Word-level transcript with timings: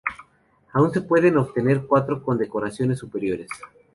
Aún 0.73 0.91
se 0.91 1.01
pueden 1.01 1.37
obtener 1.37 1.83
cuatro 1.85 2.23
condecoraciones 2.23 2.97
superiores. 2.97 3.49